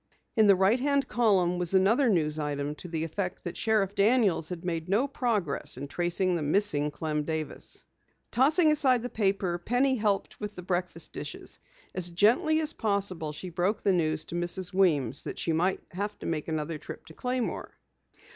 [0.35, 4.49] In the right hand column was another news item to the effect that Sheriff Daniels
[4.49, 7.83] had made no progress in tracing the missing Clem Davis.
[8.31, 11.59] Tossing aside the paper, Penny helped with the breakfast dishes.
[11.93, 14.73] As gently as possible she broke the news to Mrs.
[14.73, 15.81] Weems that she might
[16.23, 17.77] make another trip to Claymore.